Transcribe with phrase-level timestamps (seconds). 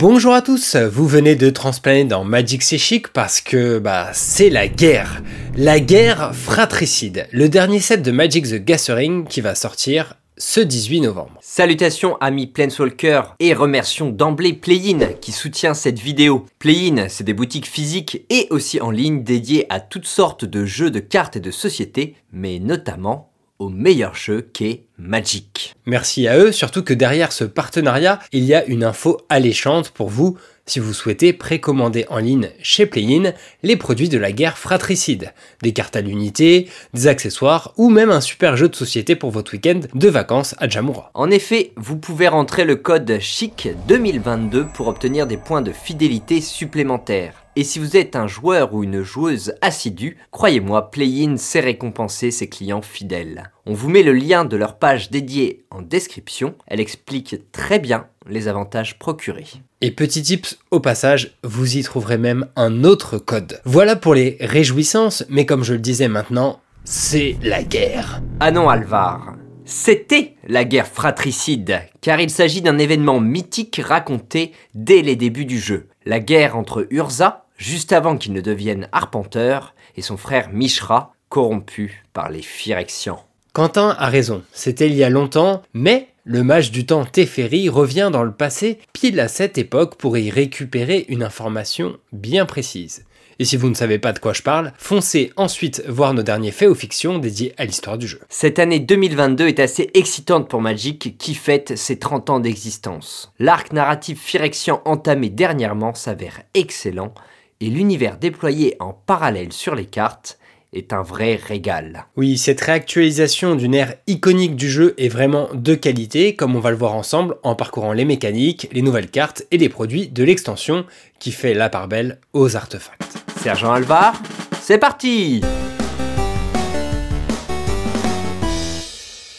[0.00, 4.66] Bonjour à tous, vous venez de transplaner dans Magic C'est parce que bah c'est la
[4.66, 5.22] guerre.
[5.54, 11.02] La guerre fratricide, le dernier set de Magic the Gathering qui va sortir ce 18
[11.02, 11.38] novembre.
[11.42, 16.46] Salutations amis Planeswalker et remercions d'emblée Playin qui soutient cette vidéo.
[16.58, 20.90] Playin, c'est des boutiques physiques et aussi en ligne dédiées à toutes sortes de jeux
[20.90, 25.74] de cartes et de sociétés, mais notamment au meilleur jeu qu'est Magic.
[25.86, 30.08] Merci à eux, surtout que derrière ce partenariat, il y a une info alléchante pour
[30.08, 30.36] vous
[30.66, 33.32] si vous souhaitez précommander en ligne chez Playin
[33.64, 35.32] les produits de la guerre fratricide,
[35.62, 39.52] des cartes à l'unité, des accessoires ou même un super jeu de société pour votre
[39.52, 41.10] week-end de vacances à Jamura.
[41.14, 46.40] En effet, vous pouvez rentrer le code CHIC 2022 pour obtenir des points de fidélité
[46.40, 47.34] supplémentaires.
[47.56, 52.48] Et si vous êtes un joueur ou une joueuse assidue, croyez-moi, Playin sait récompenser ses
[52.48, 53.50] clients fidèles.
[53.66, 58.06] On vous met le lien de leur page dédiée en description, elle explique très bien
[58.28, 59.48] les avantages procurés.
[59.82, 63.60] Et petit tips au passage, vous y trouverez même un autre code.
[63.64, 68.22] Voilà pour les réjouissances, mais comme je le disais maintenant, c'est la guerre.
[68.40, 69.34] Ah non Alvar,
[69.64, 75.60] c'était la guerre fratricide, car il s'agit d'un événement mythique raconté dès les débuts du
[75.60, 75.88] jeu.
[76.04, 82.04] La guerre entre Urza, juste avant qu'il ne devienne arpenteur, et son frère Mishra, corrompu
[82.12, 83.24] par les Phyrexians.
[83.52, 88.10] Quentin a raison, c'était il y a longtemps, mais le mage du temps Teferi revient
[88.12, 93.04] dans le passé pile à cette époque pour y récupérer une information bien précise.
[93.40, 96.52] Et si vous ne savez pas de quoi je parle, foncez ensuite voir nos derniers
[96.52, 98.20] faits ou fictions dédiés à l'histoire du jeu.
[98.28, 103.32] Cette année 2022 est assez excitante pour Magic qui fête ses 30 ans d'existence.
[103.40, 107.14] L'arc narratif Phyrexian entamé dernièrement s'avère excellent
[107.60, 110.38] et l'univers déployé en parallèle sur les cartes
[110.72, 112.06] est un vrai régal.
[112.16, 116.70] Oui, cette réactualisation d'une ère iconique du jeu est vraiment de qualité, comme on va
[116.70, 120.84] le voir ensemble en parcourant les mécaniques, les nouvelles cartes et les produits de l'extension
[121.18, 123.18] qui fait la part belle aux artefacts.
[123.42, 124.20] Sergent Alvar,
[124.60, 125.42] c'est parti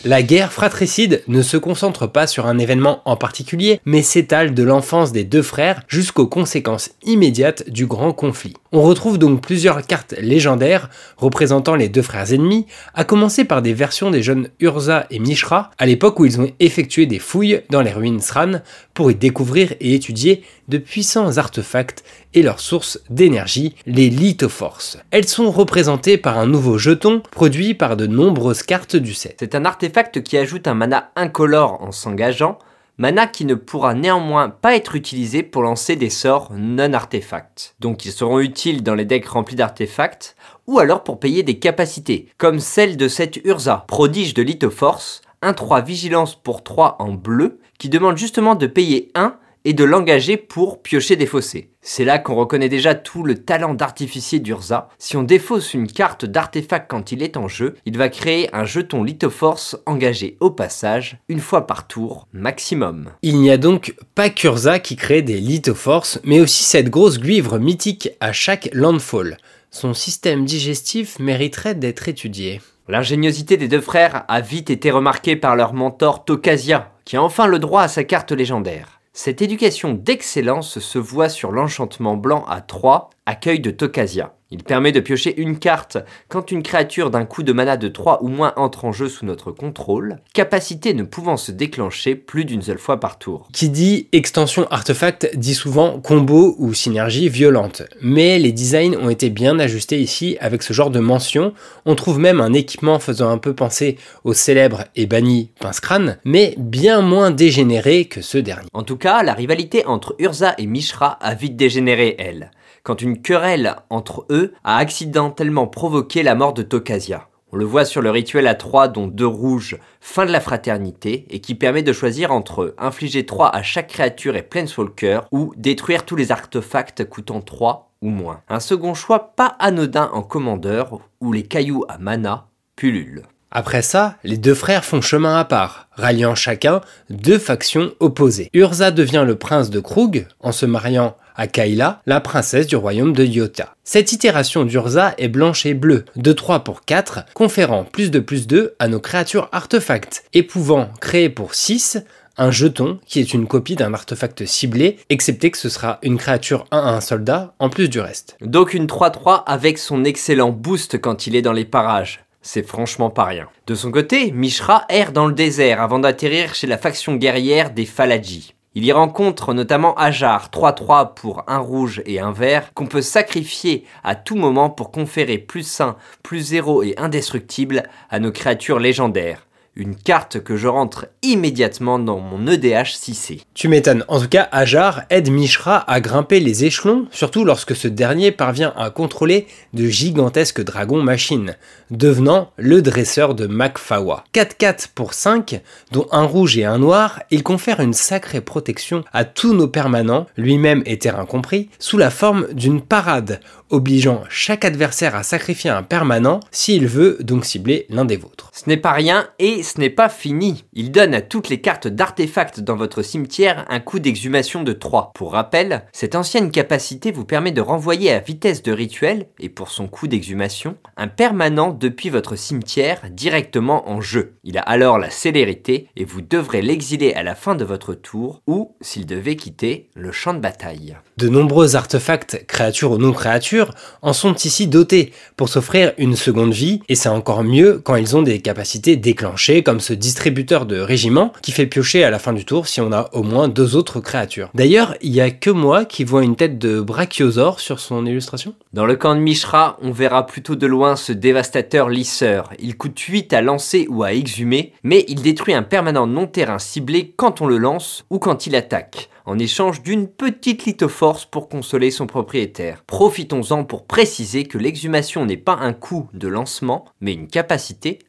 [0.03, 4.63] La guerre fratricide ne se concentre pas sur un événement en particulier, mais s'étale de
[4.63, 8.55] l'enfance des deux frères jusqu'aux conséquences immédiates du grand conflit.
[8.71, 13.73] On retrouve donc plusieurs cartes légendaires représentant les deux frères ennemis, à commencer par des
[13.73, 17.83] versions des jeunes Urza et Mishra, à l'époque où ils ont effectué des fouilles dans
[17.83, 18.61] les ruines Sran
[18.95, 24.97] pour y découvrir et étudier de puissants artefacts et leurs sources d'énergie, les lithoforces.
[25.11, 29.35] Elles sont représentées par un nouveau jeton produit par de nombreuses cartes du set.
[29.39, 32.57] C'est un artefact qui ajoute un mana incolore en s'engageant,
[32.97, 37.75] mana qui ne pourra néanmoins pas être utilisé pour lancer des sorts non artefacts.
[37.81, 40.37] Donc ils seront utiles dans les decks remplis d'artefacts,
[40.67, 45.83] ou alors pour payer des capacités, comme celle de cette Urza, prodige de lithoforce, 1-3
[45.83, 49.35] vigilance pour 3 en bleu, qui demande justement de payer 1
[49.65, 51.69] et de l'engager pour piocher des fossés.
[51.81, 54.89] C'est là qu'on reconnaît déjà tout le talent d'artificier d'Urza.
[54.99, 58.65] Si on défausse une carte d'artefact quand il est en jeu, il va créer un
[58.65, 63.09] jeton lithoforce engagé au passage, une fois par tour maximum.
[63.23, 67.57] Il n'y a donc pas qu'Urza qui crée des lithoforces, mais aussi cette grosse guivre
[67.57, 69.37] mythique à chaque landfall.
[69.71, 72.61] Son système digestif mériterait d'être étudié.
[72.87, 77.47] L'ingéniosité des deux frères a vite été remarquée par leur mentor Tokasia, qui a enfin
[77.47, 79.00] le droit à sa carte légendaire.
[79.13, 84.35] Cette éducation d'excellence se voit sur l'enchantement blanc à 3, accueil de Tokasia.
[84.53, 85.97] Il permet de piocher une carte
[86.27, 89.25] quand une créature d'un coup de mana de 3 ou moins entre en jeu sous
[89.25, 93.47] notre contrôle, capacité ne pouvant se déclencher plus d'une seule fois par tour.
[93.53, 99.29] Qui dit extension artefact dit souvent combo ou synergie violente, mais les designs ont été
[99.29, 101.53] bien ajustés ici avec ce genre de mention.
[101.85, 106.55] On trouve même un équipement faisant un peu penser au célèbre et banni pince-crâne, mais
[106.57, 108.67] bien moins dégénéré que ce dernier.
[108.73, 112.51] En tout cas, la rivalité entre Urza et Mishra a vite dégénéré, elle
[112.83, 117.27] quand une querelle entre eux a accidentellement provoqué la mort de Tokasia.
[117.53, 121.25] On le voit sur le rituel à 3 dont deux rouges, fin de la fraternité,
[121.29, 126.05] et qui permet de choisir entre infliger 3 à chaque créature et Planeswalker, ou détruire
[126.05, 128.41] tous les artefacts coûtant 3 ou moins.
[128.47, 133.23] Un second choix pas anodin en commandeur, où les cailloux à mana pullulent.
[133.53, 136.79] Après ça, les deux frères font chemin à part, ralliant chacun
[137.09, 138.49] deux factions opposées.
[138.53, 143.13] Urza devient le prince de Krug en se mariant à Kayla, la princesse du royaume
[143.13, 143.75] de Yota.
[143.83, 148.47] Cette itération d'Urza est blanche et bleue, de 3 pour 4, conférant plus de plus
[148.47, 152.03] 2 à nos créatures artefacts, et pouvant créer pour 6
[152.37, 156.65] un jeton qui est une copie d'un artefact ciblé, excepté que ce sera une créature
[156.71, 158.37] 1 à un soldat en plus du reste.
[158.41, 163.09] Donc une 3-3 avec son excellent boost quand il est dans les parages c'est franchement
[163.09, 163.47] pas rien.
[163.67, 167.85] De son côté, Mishra erre dans le désert avant d'atterrir chez la faction guerrière des
[167.85, 168.55] Faladji.
[168.73, 173.85] Il y rencontre notamment Ajar, 3-3 pour un rouge et un vert, qu'on peut sacrifier
[174.01, 179.45] à tout moment pour conférer plus 1, plus 0 et indestructible à nos créatures légendaires
[179.75, 183.41] une carte que je rentre immédiatement dans mon EDH 6C.
[183.53, 184.03] Tu m'étonnes.
[184.09, 188.73] En tout cas, Ajar aide Mishra à grimper les échelons, surtout lorsque ce dernier parvient
[188.75, 191.55] à contrôler de gigantesques dragons machines,
[191.89, 194.25] devenant le dresseur de Makfawa.
[194.33, 199.23] 4-4 pour 5, dont un rouge et un noir, il confère une sacrée protection à
[199.23, 203.39] tous nos permanents, lui-même et terrain compris, sous la forme d'une parade
[203.71, 208.49] obligeant chaque adversaire à sacrifier un permanent s'il veut donc cibler l'un des vôtres.
[208.53, 210.65] Ce n'est pas rien et ce n'est pas fini.
[210.73, 215.11] Il donne à toutes les cartes d'artefacts dans votre cimetière un coup d'exhumation de 3.
[215.15, 219.69] Pour rappel, cette ancienne capacité vous permet de renvoyer à vitesse de rituel, et pour
[219.69, 224.35] son coup d'exhumation, un permanent depuis votre cimetière directement en jeu.
[224.43, 228.41] Il a alors la célérité et vous devrez l'exiler à la fin de votre tour
[228.47, 230.97] ou, s'il devait quitter, le champ de bataille.
[231.17, 233.60] De nombreux artefacts, créatures ou non créatures,
[234.01, 238.15] en sont ici dotés pour s'offrir une seconde vie, et c'est encore mieux quand ils
[238.15, 242.33] ont des capacités déclenchées, comme ce distributeur de régiment qui fait piocher à la fin
[242.33, 244.49] du tour si on a au moins deux autres créatures.
[244.53, 248.53] D'ailleurs, il y a que moi qui vois une tête de brachiosaure sur son illustration.
[248.73, 252.49] Dans le camp de Mishra, on verra plutôt de loin ce dévastateur lisseur.
[252.59, 257.13] Il coûte 8 à lancer ou à exhumer, mais il détruit un permanent non-terrain ciblé
[257.15, 261.91] quand on le lance ou quand il attaque en échange d'une petite lithoforce pour consoler
[261.91, 262.83] son propriétaire.
[262.85, 267.99] Profitons-en pour préciser que l'exhumation n'est pas un coût de lancement, mais une capacité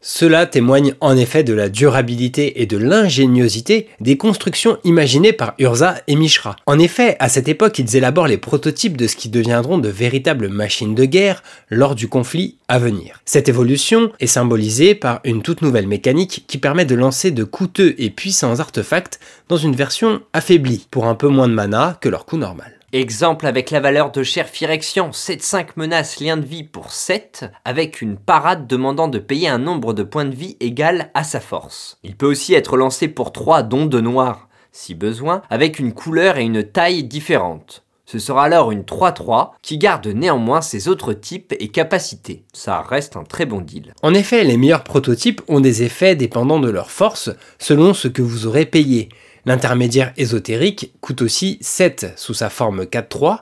[0.00, 5.96] Cela témoigne en effet de la durabilité et de l'ingéniosité des constructions imaginées par Urza
[6.06, 6.56] et Mishra.
[6.66, 10.48] En effet, à cette époque, ils élaborent les prototypes de ce qui deviendront de véritables
[10.48, 13.20] machines de guerre lors du conflit à venir.
[13.24, 17.94] Cette évolution est symbolisée par une toute nouvelle mécanique qui permet de lancer de coûteux
[17.98, 22.26] et puissants artefacts dans une version affaiblie, pour un peu moins de mana que leur
[22.26, 22.75] coût normal.
[22.92, 28.00] Exemple avec la valeur de Cher Phyrexian, 7-5 menaces lien de vie pour 7, avec
[28.00, 31.98] une parade demandant de payer un nombre de points de vie égal à sa force.
[32.04, 36.38] Il peut aussi être lancé pour 3 dons de noir, si besoin, avec une couleur
[36.38, 37.82] et une taille différentes.
[38.04, 42.44] Ce sera alors une 3-3 qui garde néanmoins ses autres types et capacités.
[42.52, 43.94] Ça reste un très bon deal.
[44.02, 48.22] En effet, les meilleurs prototypes ont des effets dépendant de leur force selon ce que
[48.22, 49.08] vous aurez payé.
[49.46, 53.38] L'intermédiaire ésotérique coûte aussi 7 sous sa forme 4-3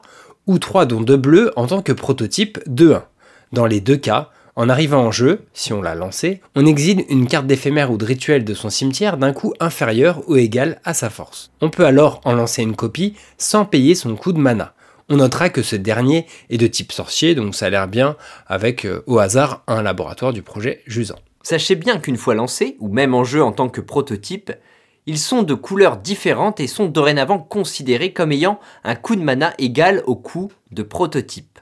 [0.46, 3.04] ou 3 dont 2 bleus en tant que prototype 2-1.
[3.52, 7.26] Dans les deux cas, en arrivant en jeu, si on l'a lancé, on exile une
[7.26, 11.08] carte d'éphémère ou de rituel de son cimetière d'un coût inférieur ou égal à sa
[11.08, 11.50] force.
[11.62, 14.74] On peut alors en lancer une copie sans payer son coût de mana.
[15.08, 18.16] On notera que ce dernier est de type sorcier, donc ça a l'air bien
[18.46, 21.18] avec euh, au hasard un laboratoire du projet Jusant.
[21.42, 24.52] Sachez bien qu'une fois lancé, ou même en jeu en tant que prototype,
[25.06, 29.52] ils sont de couleurs différentes et sont dorénavant considérés comme ayant un coût de mana
[29.58, 31.58] égal au coût de prototype.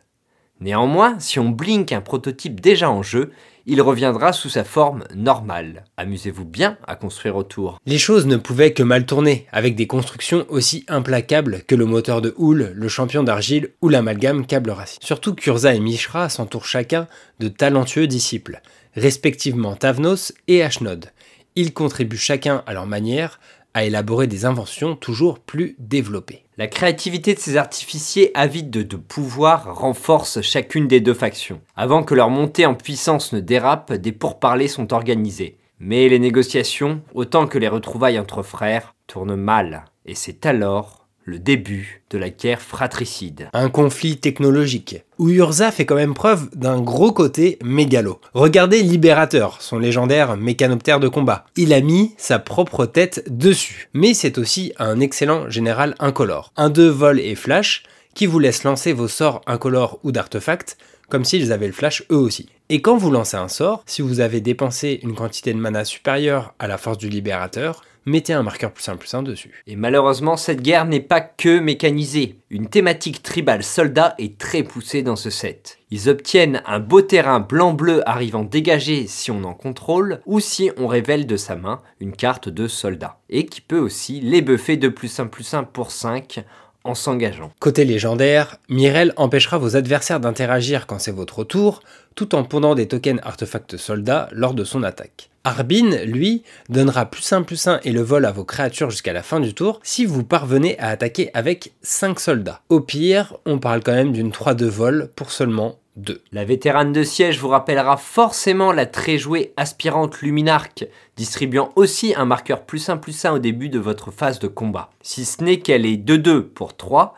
[0.60, 3.32] Néanmoins, si on blink un prototype déjà en jeu,
[3.66, 5.84] il reviendra sous sa forme normale.
[5.96, 7.80] Amusez-vous bien à construire autour.
[7.86, 12.22] Les choses ne pouvaient que mal tourner, avec des constructions aussi implacables que le moteur
[12.22, 15.00] de houle, le champion d'argile ou l'amalgame câble racine.
[15.02, 17.08] Surtout Kurza et Mishra s'entourent chacun
[17.40, 18.60] de talentueux disciples,
[18.94, 21.10] respectivement Tavnos et Ashnod,
[21.56, 23.38] ils contribuent chacun à leur manière
[23.74, 26.44] à élaborer des inventions toujours plus développées.
[26.58, 31.60] La créativité de ces artificiers avides de, pouvoir renforce chacune des deux factions.
[31.76, 35.56] Avant que leur montée en puissance ne dérape, des pourparlers sont organisés.
[35.80, 39.86] Mais les négociations, autant que les retrouvailles entre frères, tournent mal.
[40.04, 43.48] Et c'est alors le début de la guerre fratricide.
[43.52, 48.20] Un conflit technologique, où Urza fait quand même preuve d'un gros côté mégalo.
[48.34, 51.44] Regardez Libérateur, son légendaire mécanoptère de combat.
[51.56, 53.88] Il a mis sa propre tête dessus.
[53.94, 56.52] Mais c'est aussi un excellent général incolore.
[56.56, 60.76] Un 2 vol et flash, qui vous laisse lancer vos sorts incolores ou d'artefacts,
[61.08, 62.48] comme s'ils avaient le flash eux aussi.
[62.68, 66.54] Et quand vous lancez un sort, si vous avez dépensé une quantité de mana supérieure
[66.58, 69.62] à la force du libérateur, mettez un marqueur plus 1 plus 1 dessus.
[69.66, 72.40] Et malheureusement, cette guerre n'est pas que mécanisée.
[72.50, 75.78] Une thématique tribale soldat est très poussée dans ce set.
[75.90, 80.86] Ils obtiennent un beau terrain blanc-bleu arrivant dégagé si on en contrôle, ou si on
[80.86, 83.20] révèle de sa main une carte de soldat.
[83.28, 86.44] Et qui peut aussi les buffer de plus 1 plus 1 pour 5
[86.84, 87.52] en s'engageant.
[87.60, 91.80] Côté légendaire, Mirel empêchera vos adversaires d'interagir quand c'est votre tour,
[92.14, 95.30] tout en pondant des tokens artefacts soldats lors de son attaque.
[95.44, 99.24] Arbin, lui, donnera plus 1 plus 1 et le vol à vos créatures jusqu'à la
[99.24, 102.60] fin du tour si vous parvenez à attaquer avec 5 soldats.
[102.68, 106.22] Au pire, on parle quand même d'une 3 de vol pour seulement 2.
[106.32, 112.24] La vétérane de siège vous rappellera forcément la très jouée aspirante Luminarque, distribuant aussi un
[112.24, 114.90] marqueur plus 1 plus 1 au début de votre phase de combat.
[115.02, 117.14] Si ce n'est qu'elle est 2-2 pour 3,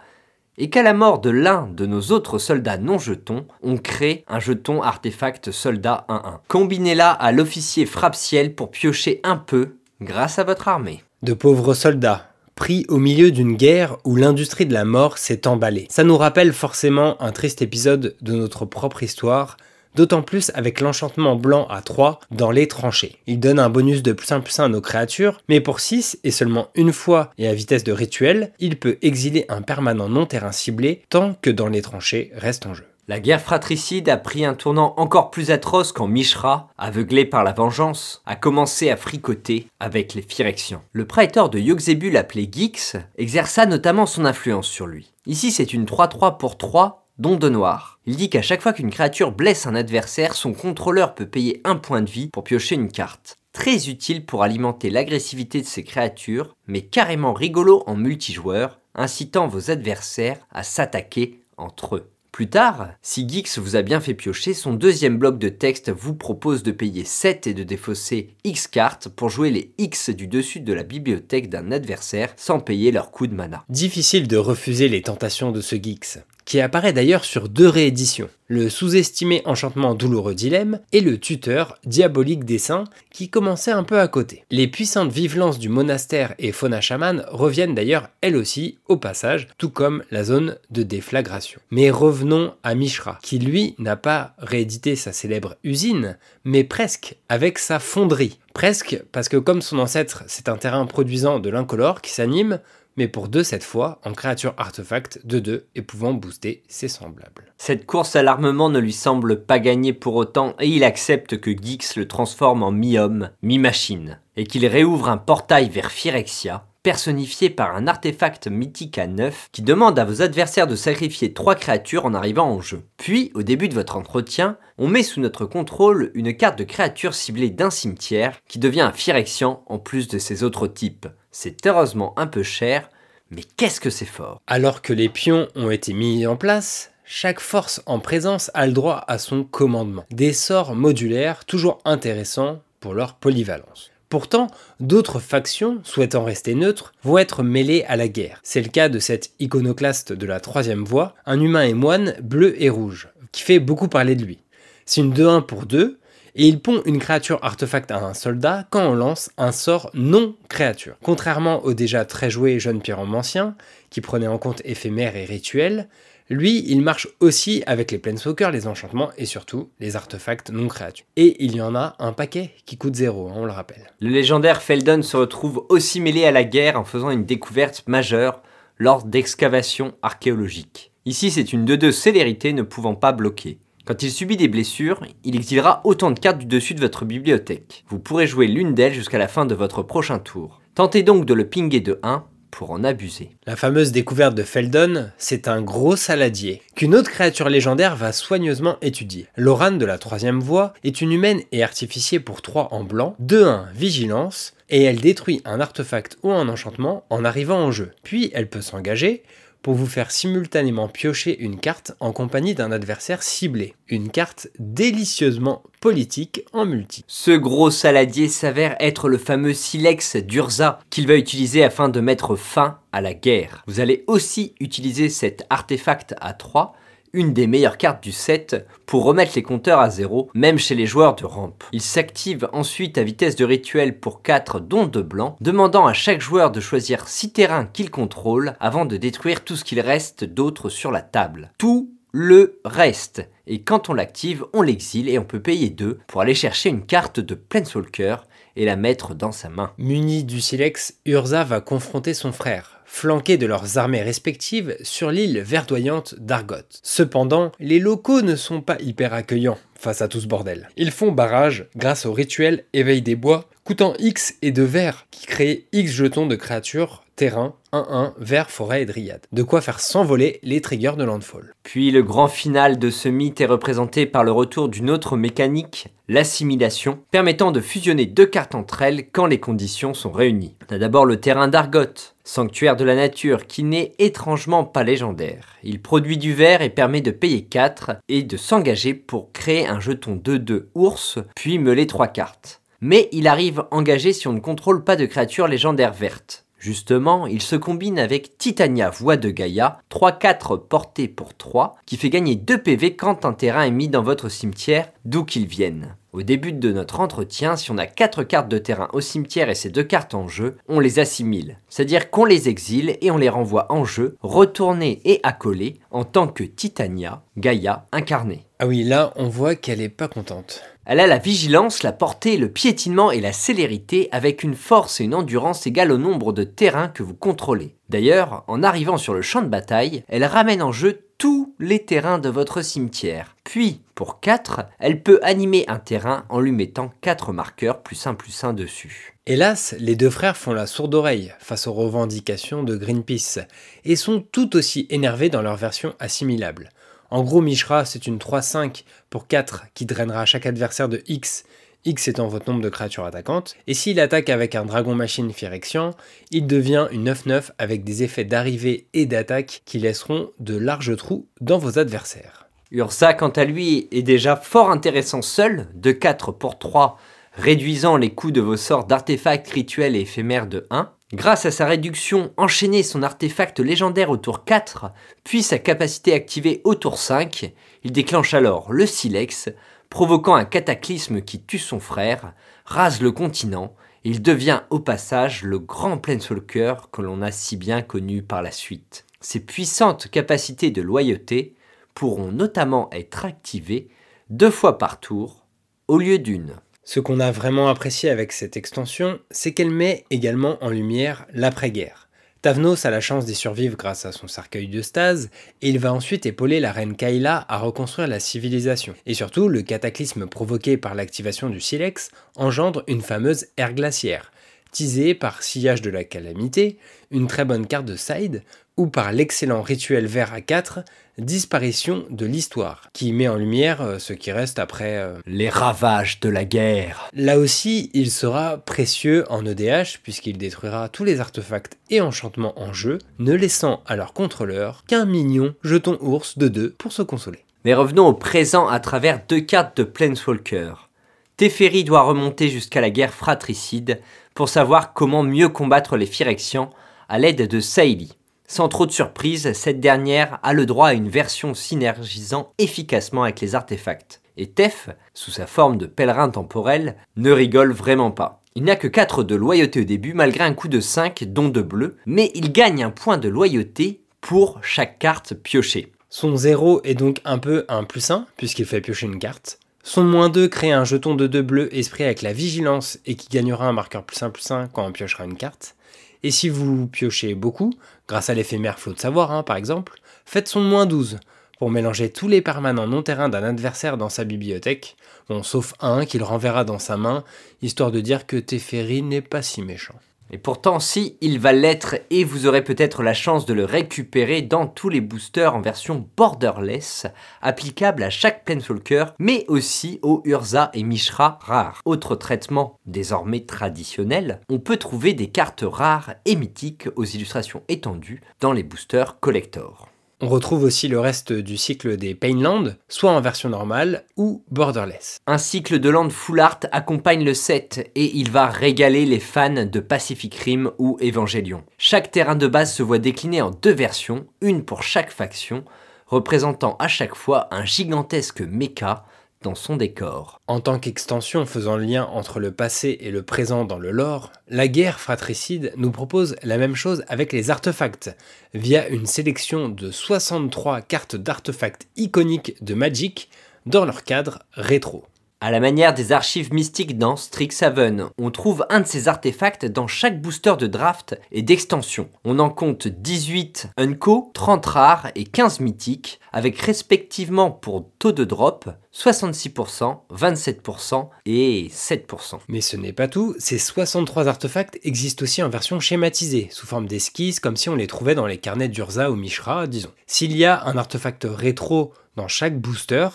[0.57, 4.39] et qu'à la mort de l'un de nos autres soldats non jetons, on crée un
[4.39, 6.39] jeton artefact soldat 1-1.
[6.49, 11.03] Combinez-la à l'officier frappe-ciel pour piocher un peu grâce à votre armée.
[11.23, 15.87] De pauvres soldats, pris au milieu d'une guerre où l'industrie de la mort s'est emballée.
[15.91, 19.57] Ça nous rappelle forcément un triste épisode de notre propre histoire,
[19.95, 23.17] d'autant plus avec l'enchantement blanc à 3 dans les tranchées.
[23.27, 26.19] Il donne un bonus de plus 1 plus 1 à nos créatures, mais pour 6
[26.25, 30.27] et seulement une fois et à vitesse de rituel, il peut exiler un permanent non
[30.27, 32.85] terrain ciblé tant que dans les tranchées reste en jeu.
[33.07, 37.53] La guerre fratricide a pris un tournant encore plus atroce quand Mishra, aveuglé par la
[37.53, 40.83] vengeance, a commencé à fricoter avec les Phyrexians.
[40.93, 45.13] Le praetor de Yogzebul appelé Gix exerça notamment son influence sur lui.
[45.27, 48.01] Ici c'est une 3-3 pour 3 dont de noir.
[48.07, 51.77] Il dit qu'à chaque fois qu'une créature blesse un adversaire, son contrôleur peut payer un
[51.77, 53.37] point de vie pour piocher une carte.
[53.53, 59.71] Très utile pour alimenter l'agressivité de ces créatures, mais carrément rigolo en multijoueur, incitant vos
[59.71, 62.14] adversaires à s'attaquer entre eux.
[62.35, 66.17] Plus tard, si Geeks vous a bien fait piocher, son deuxième bloc de texte vous
[66.17, 70.59] propose de payer 7 et de défausser X cartes pour jouer les X du dessus
[70.59, 73.65] de la bibliothèque d'un adversaire sans payer leur coup de mana.
[73.69, 78.69] Difficile de refuser les tentations de ce Geeks qui apparaît d'ailleurs sur deux rééditions, le
[78.69, 84.45] sous-estimé Enchantement Douloureux Dilemme et le tuteur Diabolique Dessin qui commençait un peu à côté.
[84.51, 89.71] Les puissantes vivelances du monastère et Fauna Shaman reviennent d'ailleurs elles aussi au passage, tout
[89.71, 91.61] comme la zone de déflagration.
[91.71, 97.59] Mais revenons à Mishra, qui lui n'a pas réédité sa célèbre usine, mais presque avec
[97.59, 98.39] sa fonderie.
[98.53, 102.61] Presque parce que comme son ancêtre c'est un terrain produisant de l'incolore qui s'anime,
[102.97, 107.53] mais pour deux cette fois, en créature artefact de 2 et pouvant booster ses semblables.
[107.59, 111.51] Cette course à l'armement ne lui semble pas gagner pour autant et il accepte que
[111.51, 117.75] Gix le transforme en mi-homme, mi-machine, et qu'il réouvre un portail vers Phyrexia, personnifié par
[117.75, 122.15] un artefact mythique à 9 qui demande à vos adversaires de sacrifier 3 créatures en
[122.15, 122.83] arrivant en jeu.
[122.99, 127.15] Puis, au début de votre entretien, on met sous notre contrôle une carte de créature
[127.15, 131.07] ciblée d'un cimetière qui devient un Phyrexian en plus de ses autres types.
[131.37, 132.89] C'est heureusement un peu cher,
[133.33, 137.41] mais qu'est-ce que c'est fort Alors que les pions ont été mis en place, chaque
[137.41, 140.05] force en présence a le droit à son commandement.
[140.13, 143.91] Des sorts modulaires toujours intéressants pour leur polyvalence.
[144.11, 144.47] Pourtant,
[144.79, 148.39] d'autres factions, souhaitant rester neutres, vont être mêlées à la guerre.
[148.45, 152.55] C'est le cas de cet iconoclaste de la troisième voie, un humain et moine bleu
[152.63, 154.39] et rouge, qui fait beaucoup parler de lui.
[154.87, 155.99] C'est une 2-1 pour 2,
[156.35, 160.37] et il pond une créature artefact à un soldat quand on lance un sort non
[160.49, 160.97] créature.
[161.03, 163.57] Contrairement au déjà très joué jeune pyromancien,
[163.91, 165.89] qui prenait en compte éphémères et rituels,
[166.31, 171.05] lui, il marche aussi avec les Planeswalkers, les enchantements et surtout les artefacts non créatures.
[171.17, 173.91] Et il y en a un paquet qui coûte zéro, hein, on le rappelle.
[174.01, 178.41] Le légendaire Feldon se retrouve aussi mêlé à la guerre en faisant une découverte majeure
[178.79, 180.93] lors d'excavations archéologiques.
[181.05, 183.59] Ici, c'est une 2-2 célérité ne pouvant pas bloquer.
[183.87, 187.85] Quand il subit des blessures, il exilera autant de cartes du dessus de votre bibliothèque.
[187.89, 190.63] Vous pourrez jouer l'une d'elles jusqu'à la fin de votre prochain tour.
[190.75, 193.37] Tentez donc de le pinguer de 1 pour en abuser.
[193.47, 198.79] La fameuse découverte de Feldon, c'est un gros saladier, qu'une autre créature légendaire va soigneusement
[198.81, 199.27] étudier.
[199.37, 203.71] Loran de la troisième voie est une humaine et artificier pour 3 en blanc, 2-1
[203.75, 207.93] vigilance, et elle détruit un artefact ou un enchantement en arrivant en jeu.
[208.03, 209.25] Puis elle peut s'engager
[209.65, 213.75] pour vous faire simultanément piocher une carte en compagnie d'un adversaire ciblé.
[213.89, 217.03] Une carte délicieusement politique en multi.
[217.09, 222.37] Ce gros saladier s'avère être le fameux silex d'Urza qu'il va utiliser afin de mettre
[222.37, 223.65] fin à la guerre.
[223.67, 226.77] Vous allez aussi utiliser cet artefact à 3
[227.15, 230.85] une des meilleures cartes du set pour remettre les compteurs à zéro, même chez les
[230.85, 231.65] joueurs de rampe.
[231.73, 236.21] Il s'active ensuite à vitesse de rituel pour 4 dont de blanc, demandant à chaque
[236.21, 240.69] joueur de choisir 6 terrains qu'il contrôle avant de détruire tout ce qu'il reste d'autre
[240.69, 241.53] sur la table.
[241.57, 243.29] Tout le reste.
[243.47, 246.87] Et quand on l'active, on l'exile et on peut payer 2 pour aller chercher une
[246.87, 248.17] carte de Planeswalker
[248.57, 249.73] et la mettre dans sa main.
[249.79, 255.41] Muni du silex, Urza va confronter son frère flanqués de leurs armées respectives sur l'île
[255.41, 256.79] verdoyante d'Argot.
[256.85, 260.71] Cependant, les locaux ne sont pas hyper accueillants face à tout ce bordel.
[260.77, 265.27] Ils font barrage grâce au rituel éveil des bois coûtant X et de vert, qui
[265.27, 269.23] crée X jetons de créatures, terrain, 1-1, vert, forêt et dryade.
[269.33, 271.55] De quoi faire s'envoler les triggers de Landfall.
[271.63, 275.89] Puis le grand final de ce mythe est représenté par le retour d'une autre mécanique,
[276.09, 280.57] l'assimilation, permettant de fusionner deux cartes entre elles quand les conditions sont réunies.
[280.71, 285.57] On a d'abord le terrain d'Argot, sanctuaire de la nature, qui n'est étrangement pas légendaire.
[285.63, 289.81] Il produit du vert et permet de payer 4 et de s'engager pour créer un
[289.81, 292.61] jeton 2-2 ours, puis meuler 3 cartes.
[292.87, 296.45] Mais il arrive engagé si on ne contrôle pas de créatures légendaires vertes.
[296.59, 302.11] Justement, il se combine avec Titania Voix de Gaïa, 3-4 portée pour 3, qui fait
[302.11, 305.97] gagner 2 PV quand un terrain est mis dans votre cimetière, d'où qu'il vienne.
[306.15, 309.57] Au début de notre entretien, si on a 4 cartes de terrain au cimetière et
[309.57, 311.59] ces deux cartes en jeu, on les assimile.
[311.69, 316.29] C'est-à-dire qu'on les exile et on les renvoie en jeu, retournés et accolés, en tant
[316.29, 318.47] que Titania, Gaïa incarnée.
[318.61, 320.63] Ah oui, là, on voit qu'elle est pas contente.
[320.87, 325.05] Elle a la vigilance, la portée, le piétinement et la célérité avec une force et
[325.05, 327.75] une endurance égales au nombre de terrains que vous contrôlez.
[327.89, 332.19] D'ailleurs, en arrivant sur le champ de bataille, elle ramène en jeu tous les terrains
[332.19, 333.37] de votre cimetière.
[333.45, 338.15] Puis, pour 4, elle peut animer un terrain en lui mettant 4 marqueurs plus 1
[338.15, 339.15] plus 1 dessus.
[339.27, 343.39] Hélas, les deux frères font la sourde oreille face aux revendications de Greenpeace
[343.85, 346.71] et sont tout aussi énervés dans leur version assimilable.
[347.11, 351.45] En gros, Mishra, c'est une 3-5 pour 4 qui drainera chaque adversaire de X,
[351.85, 355.91] X étant votre nombre de créatures attaquantes, et s'il attaque avec un dragon machine Phyrexian,
[356.31, 361.29] il devient une 9-9 avec des effets d'arrivée et d'attaque qui laisseront de larges trous
[361.41, 362.49] dans vos adversaires.
[362.71, 366.99] Ursa, quant à lui, est déjà fort intéressant seul, de 4 pour 3,
[367.37, 370.91] réduisant les coûts de vos sorts d'artefacts rituels et éphémères de 1.
[371.13, 374.87] Grâce à sa réduction, enchaîner son artefact légendaire au tour 4,
[375.23, 377.53] puis sa capacité activée au tour 5,
[377.85, 379.51] il déclenche alors le Silex,
[379.91, 383.75] provoquant un cataclysme qui tue son frère, rase le continent,
[384.05, 388.51] il devient au passage le grand Planeswalker que l'on a si bien connu par la
[388.51, 389.07] suite.
[389.21, 391.55] Ses puissantes capacités de loyauté
[391.95, 393.89] pourront notamment être activées
[394.29, 395.47] deux fois par tour
[395.89, 396.57] au lieu d'une.
[396.83, 402.04] Ce qu'on a vraiment apprécié avec cette extension, c'est qu'elle met également en lumière l'après-guerre.
[402.45, 405.31] Tavnos a la chance d'y survivre grâce à son cercueil de stase,
[405.63, 408.95] et il va ensuite épauler la reine Kayla à reconstruire la civilisation.
[409.07, 414.31] Et surtout, le cataclysme provoqué par l'activation du silex engendre une fameuse ère glaciaire,
[414.73, 416.77] teasée par Sillage de la Calamité,
[417.11, 418.43] une très bonne carte de side,
[418.77, 420.81] ou par l'excellent rituel vert à 4,
[421.19, 426.19] Disparition de l'histoire, qui met en lumière euh, ce qui reste après euh, les ravages
[426.19, 427.09] de la guerre.
[427.13, 432.73] Là aussi, il sera précieux en EDH puisqu'il détruira tous les artefacts et enchantements en
[432.73, 437.45] jeu, ne laissant à leur contrôleur qu'un mignon jeton ours de 2 pour se consoler.
[437.65, 440.89] Mais revenons au présent à travers deux cartes de Planeswalker.
[441.37, 444.01] Teferi doit remonter jusqu'à la guerre fratricide
[444.35, 446.71] pour savoir comment mieux combattre les Phyrexians
[447.09, 448.17] à l'aide de Saïli.
[448.47, 453.41] Sans trop de surprise, cette dernière a le droit à une version synergisant efficacement avec
[453.41, 454.21] les artefacts.
[454.37, 458.43] Et Tef, sous sa forme de pèlerin temporel, ne rigole vraiment pas.
[458.55, 461.63] Il n'a que 4 de loyauté au début malgré un coup de 5 dont de
[461.63, 465.93] bleu, mais il gagne un point de loyauté pour chaque carte piochée.
[466.11, 469.59] Son 0 est donc un peu un plus 1 puisqu'il fait piocher une carte.
[469.83, 473.29] Son moins 2 crée un jeton de 2 bleu esprit avec la vigilance et qui
[473.29, 475.77] gagnera un marqueur plus 1 plus 1 quand on piochera une carte.
[476.25, 477.75] Et si vous piochez beaucoup,
[478.09, 481.21] grâce à l'éphémère flot de savoir hein, par exemple, faites son moins 12
[481.59, 484.97] pour mélanger tous les permanents non terrains d'un adversaire dans sa bibliothèque,
[485.43, 487.25] sauf un qu'il renverra dans sa main,
[487.61, 489.95] histoire de dire que Teferi n'est pas si méchant.
[490.31, 494.43] Et pourtant, si, il va l'être et vous aurez peut-être la chance de le récupérer
[494.43, 497.07] dans tous les boosters en version borderless,
[497.43, 501.81] applicable à chaque Planeswalker, mais aussi aux Urza et Mishra rares.
[501.85, 508.23] Autre traitement désormais traditionnel, on peut trouver des cartes rares et mythiques aux illustrations étendues
[508.41, 509.94] dans les boosters collector.
[510.21, 515.19] On retrouve aussi le reste du cycle des Painland, soit en version normale ou borderless.
[515.27, 519.67] Un cycle de land full art accompagne le set et il va régaler les fans
[519.67, 521.65] de Pacific Rim ou Evangelion.
[521.79, 525.65] Chaque terrain de base se voit décliné en deux versions, une pour chaque faction,
[526.07, 529.05] représentant à chaque fois un gigantesque mecha
[529.53, 530.41] son décor.
[530.47, 534.33] En tant qu'extension faisant le lien entre le passé et le présent dans le lore,
[534.49, 538.17] la guerre fratricide nous propose la même chose avec les artefacts,
[538.55, 543.29] via une sélection de 63 cartes d'artefacts iconiques de Magic
[543.67, 545.05] dans leur cadre rétro.
[545.45, 549.87] À la manière des archives mystiques dans Strixhaven, on trouve un de ces artefacts dans
[549.87, 552.09] chaque booster de draft et d'extension.
[552.25, 558.25] On en compte 18 unco, 30 rares et 15 mythiques, avec respectivement pour taux de
[558.25, 562.39] drop 66%, 27% et 7%.
[562.49, 566.87] Mais ce n'est pas tout, ces 63 artefacts existent aussi en version schématisée, sous forme
[566.87, 569.93] d'esquisses comme si on les trouvait dans les carnets d'Urza ou Mishra, disons.
[570.07, 573.09] S'il y a un artefact rétro dans chaque booster,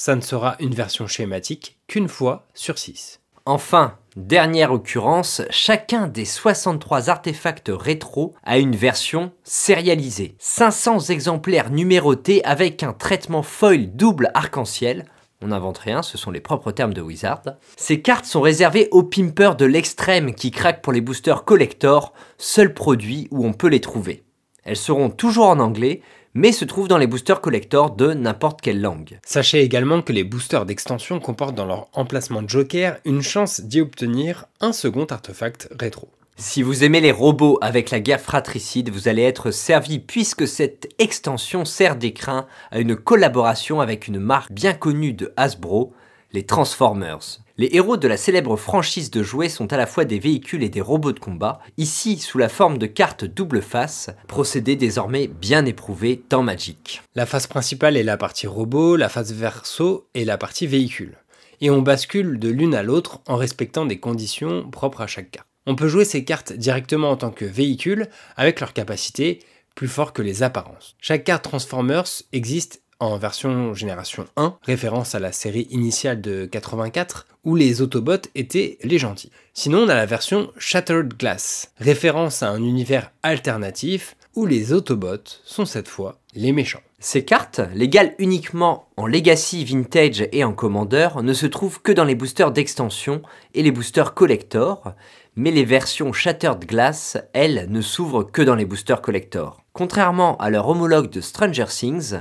[0.00, 3.20] ça ne sera une version schématique qu'une fois sur 6.
[3.44, 10.36] Enfin, dernière occurrence, chacun des 63 artefacts rétro a une version sérialisée.
[10.38, 15.04] 500 exemplaires numérotés avec un traitement foil double arc-en-ciel.
[15.42, 17.42] On n'invente rien, ce sont les propres termes de Wizard.
[17.76, 22.72] Ces cartes sont réservées aux pimpers de l'extrême qui craquent pour les boosters collector, seul
[22.72, 24.24] produit où on peut les trouver.
[24.64, 26.00] Elles seront toujours en anglais,
[26.34, 29.18] mais se trouvent dans les boosters collector de n'importe quelle langue.
[29.24, 34.46] Sachez également que les boosters d'extension comportent dans leur emplacement Joker une chance d'y obtenir
[34.60, 36.08] un second artefact rétro.
[36.36, 40.88] Si vous aimez les robots avec la guerre fratricide, vous allez être servi puisque cette
[40.98, 45.92] extension sert d'écrin à une collaboration avec une marque bien connue de Hasbro,
[46.32, 47.39] les Transformers.
[47.60, 50.70] Les héros de la célèbre franchise de jouets sont à la fois des véhicules et
[50.70, 55.66] des robots de combat, ici sous la forme de cartes double face, procédé désormais bien
[55.66, 57.02] éprouvé dans Magic.
[57.14, 61.18] La face principale est la partie robot, la face verso est la partie véhicule.
[61.60, 65.46] Et on bascule de l'une à l'autre en respectant des conditions propres à chaque carte.
[65.66, 69.40] On peut jouer ces cartes directement en tant que véhicule avec leur capacité
[69.74, 70.96] plus fort que les apparences.
[70.98, 77.26] Chaque carte Transformers existe en version génération 1, référence à la série initiale de 84,
[77.44, 79.32] où les Autobots étaient les gentils.
[79.54, 85.40] Sinon, on a la version Shattered Glass, référence à un univers alternatif où les Autobots
[85.44, 86.82] sont cette fois les méchants.
[87.02, 92.04] Ces cartes, légales uniquement en Legacy, Vintage et en Commander, ne se trouvent que dans
[92.04, 93.22] les boosters d'extension
[93.54, 94.92] et les boosters collector,
[95.34, 99.62] mais les versions Shattered Glass, elles, ne s'ouvrent que dans les boosters collector.
[99.72, 102.20] Contrairement à leur homologue de Stranger Things,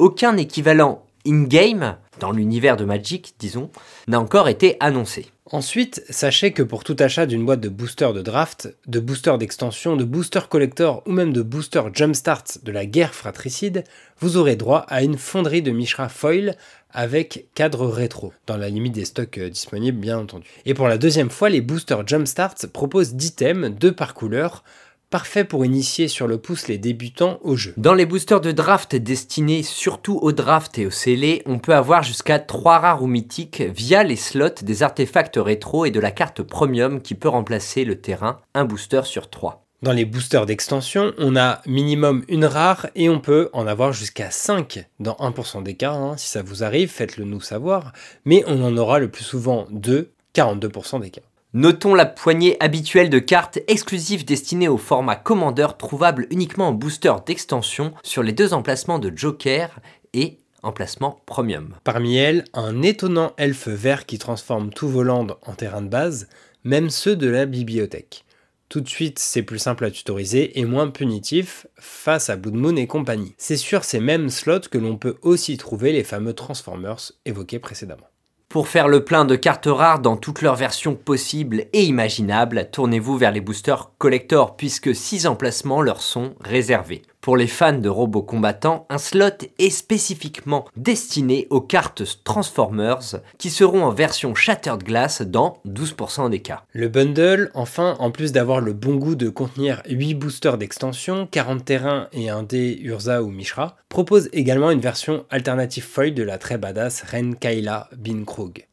[0.00, 3.70] aucun équivalent in-game, dans l'univers de Magic, disons,
[4.08, 5.26] n'a encore été annoncé.
[5.52, 9.96] Ensuite, sachez que pour tout achat d'une boîte de booster de draft, de booster d'extension,
[9.96, 13.84] de booster collector ou même de booster jumpstart de la guerre fratricide,
[14.20, 16.56] vous aurez droit à une fonderie de Mishra foil
[16.92, 20.48] avec cadre rétro, dans la limite des stocks euh, disponibles bien entendu.
[20.64, 24.64] Et pour la deuxième fois, les boosters jumpstart proposent 10 thèmes, 2 par couleur,
[25.10, 27.74] parfait pour initier sur le pouce les débutants au jeu.
[27.76, 32.02] Dans les boosters de draft destinés surtout au draft et au scellé, on peut avoir
[32.02, 36.42] jusqu'à 3 rares ou mythiques via les slots des artefacts rétro et de la carte
[36.42, 39.64] premium qui peut remplacer le terrain, un booster sur 3.
[39.82, 44.30] Dans les boosters d'extension, on a minimum une rare et on peut en avoir jusqu'à
[44.30, 45.92] 5 dans 1% des cas.
[45.92, 46.18] Hein.
[46.18, 47.92] Si ça vous arrive, faites-le nous savoir.
[48.26, 51.22] Mais on en aura le plus souvent 2, 42% des cas.
[51.52, 57.12] Notons la poignée habituelle de cartes exclusives destinées au format Commander trouvables uniquement en booster
[57.26, 59.80] d'extension sur les deux emplacements de Joker
[60.12, 61.74] et emplacement Premium.
[61.82, 66.28] Parmi elles, un étonnant elfe vert qui transforme tout vos landes en terrain de base,
[66.62, 68.24] même ceux de la bibliothèque.
[68.68, 72.76] Tout de suite, c'est plus simple à tutoriser et moins punitif face à Blood Moon
[72.76, 73.34] et compagnie.
[73.38, 78.06] C'est sur ces mêmes slots que l'on peut aussi trouver les fameux Transformers évoqués précédemment.
[78.50, 83.16] Pour faire le plein de cartes rares dans toutes leurs versions possibles et imaginables, tournez-vous
[83.16, 87.02] vers les boosters collector puisque 6 emplacements leur sont réservés.
[87.20, 93.50] Pour les fans de robots combattants, un slot est spécifiquement destiné aux cartes Transformers qui
[93.50, 96.64] seront en version Shattered Glass dans 12% des cas.
[96.72, 101.62] Le bundle, enfin, en plus d'avoir le bon goût de contenir 8 boosters d'extension, 40
[101.62, 106.38] terrains et un dé Urza ou Mishra, propose également une version alternative foil de la
[106.38, 108.24] très badass Ren Kaila Bin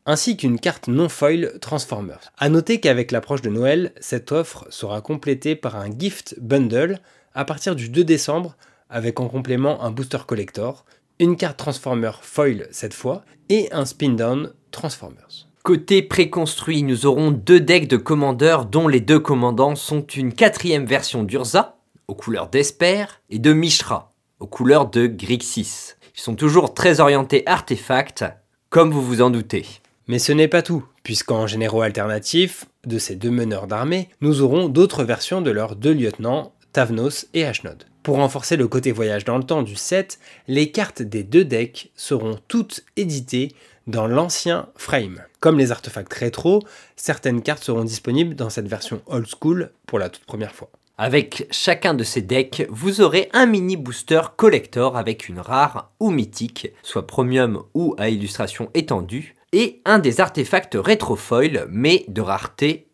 [0.06, 2.32] ainsi qu'une carte non foil Transformers.
[2.38, 7.02] A noter qu'avec l'approche de Noël, cette offre sera complétée par un gift bundle
[7.34, 8.56] à partir du 2 décembre
[8.90, 10.86] avec en complément un booster collector,
[11.20, 15.48] une carte Transformer foil cette fois et un spin down Transformers.
[15.64, 20.86] Côté préconstruit, nous aurons deux decks de commandeurs dont les deux commandants sont une quatrième
[20.86, 25.96] version d'Urza, aux couleurs d'Esper, et de Mishra, aux couleurs de Grixis.
[26.16, 28.24] Ils sont toujours très orientés artefacts,
[28.70, 29.66] comme vous vous en doutez.
[30.08, 34.70] Mais ce n'est pas tout, puisqu'en généraux alternatifs de ces deux meneurs d'armée, nous aurons
[34.70, 37.86] d'autres versions de leurs deux lieutenants Tavnos et Ashnod.
[38.04, 41.90] Pour renforcer le côté voyage dans le temps du set, les cartes des deux decks
[41.96, 43.56] seront toutes éditées
[43.88, 45.24] dans l'ancien frame.
[45.40, 46.62] Comme les artefacts rétro,
[46.96, 50.70] certaines cartes seront disponibles dans cette version old school pour la toute première fois.
[51.00, 56.12] Avec chacun de ces decks, vous aurez un mini booster collector avec une rare ou
[56.12, 62.87] mythique, soit premium ou à illustration étendue, et un des artefacts rétrofoil, mais de rareté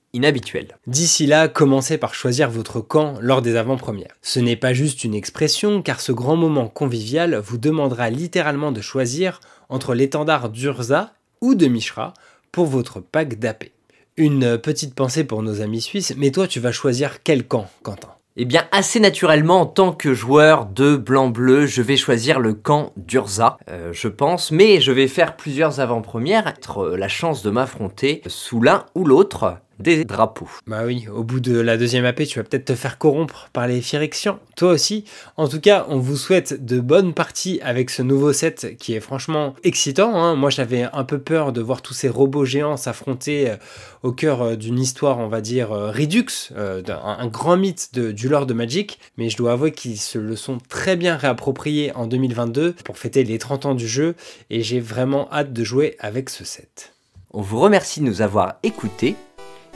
[0.86, 4.16] D'ici là, commencez par choisir votre camp lors des avant-premières.
[4.22, 8.80] Ce n'est pas juste une expression, car ce grand moment convivial vous demandera littéralement de
[8.80, 12.14] choisir entre l'étendard d'Urza ou de Mishra
[12.52, 13.72] pour votre pack d'AP.
[14.16, 18.10] Une petite pensée pour nos amis suisses, mais toi tu vas choisir quel camp, Quentin?
[18.36, 22.92] Eh bien, assez naturellement, en tant que joueur de blanc-bleu, je vais choisir le camp
[22.98, 28.24] d'Urza, euh, je pense, mais je vais faire plusieurs avant-premières, être la chance de m'affronter
[28.26, 30.50] sous l'un ou l'autre des drapeaux.
[30.66, 33.68] Bah oui, au bout de la deuxième AP, tu vas peut-être te faire corrompre par
[33.68, 35.06] les Phyrexians, toi aussi.
[35.38, 39.00] En tout cas, on vous souhaite de bonnes parties avec ce nouveau set qui est
[39.00, 40.16] franchement excitant.
[40.16, 40.36] Hein.
[40.36, 43.56] Moi, j'avais un peu peur de voir tous ces robots géants s'affronter euh,
[44.02, 48.46] au cœur euh, d'une histoire, on va dire, euh, Redux, un, grand mythe du lore
[48.46, 52.74] de Magic, mais je dois avouer qu'ils se le sont très bien réappropriés en 2022
[52.84, 54.16] pour fêter les 30 ans du jeu,
[54.50, 56.94] et j'ai vraiment hâte de jouer avec ce set.
[57.32, 59.16] On vous remercie de nous avoir écoutés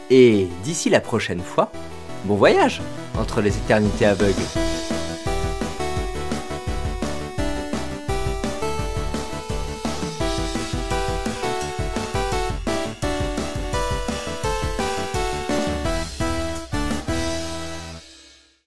[0.10, 1.72] et d'ici la prochaine fois,
[2.26, 2.82] bon voyage
[3.17, 4.77] entre les éternités aveugles.